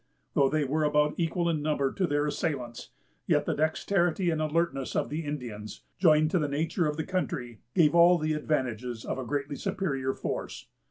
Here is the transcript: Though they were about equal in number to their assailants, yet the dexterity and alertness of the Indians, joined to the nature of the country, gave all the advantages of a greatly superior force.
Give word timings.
Though 0.33 0.49
they 0.49 0.63
were 0.63 0.83
about 0.83 1.13
equal 1.19 1.47
in 1.47 1.61
number 1.61 1.93
to 1.93 2.07
their 2.07 2.25
assailants, 2.25 2.89
yet 3.27 3.45
the 3.45 3.53
dexterity 3.53 4.31
and 4.31 4.41
alertness 4.41 4.95
of 4.95 5.09
the 5.09 5.23
Indians, 5.23 5.83
joined 5.99 6.31
to 6.31 6.39
the 6.39 6.47
nature 6.47 6.87
of 6.87 6.97
the 6.97 7.03
country, 7.05 7.59
gave 7.75 7.93
all 7.93 8.17
the 8.17 8.33
advantages 8.33 9.05
of 9.05 9.19
a 9.19 9.23
greatly 9.25 9.57
superior 9.57 10.15
force. 10.15 10.65